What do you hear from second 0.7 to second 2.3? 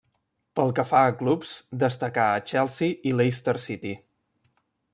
que fa a clubs, destacà